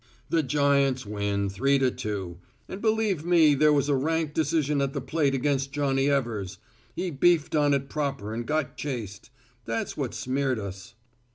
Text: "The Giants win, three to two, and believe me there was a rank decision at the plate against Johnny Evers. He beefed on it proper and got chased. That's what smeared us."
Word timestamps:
"The 0.29 0.41
Giants 0.41 1.05
win, 1.05 1.47
three 1.47 1.77
to 1.77 1.91
two, 1.91 2.39
and 2.67 2.81
believe 2.81 3.23
me 3.23 3.53
there 3.53 3.71
was 3.71 3.87
a 3.87 3.93
rank 3.93 4.33
decision 4.33 4.81
at 4.81 4.93
the 4.93 4.99
plate 4.99 5.35
against 5.35 5.71
Johnny 5.73 6.09
Evers. 6.09 6.57
He 6.95 7.11
beefed 7.11 7.53
on 7.53 7.71
it 7.75 7.87
proper 7.87 8.33
and 8.33 8.47
got 8.47 8.75
chased. 8.77 9.29
That's 9.65 9.95
what 9.95 10.15
smeared 10.15 10.57
us." 10.57 10.95